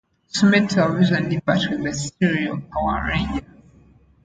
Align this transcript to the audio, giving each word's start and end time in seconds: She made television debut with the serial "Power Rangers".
She 0.33 0.47
made 0.47 0.71
television 0.71 1.25
debut 1.29 1.77
with 1.77 1.83
the 1.83 1.93
serial 2.19 2.59
"Power 2.59 3.05
Rangers". 3.07 3.43